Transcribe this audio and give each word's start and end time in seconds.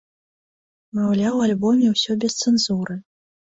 Маўляў 1.01 1.37
у 1.41 1.45
альбоме 1.49 1.93
ўсё 1.93 2.19
без 2.25 2.33
цэнзуры. 2.41 3.01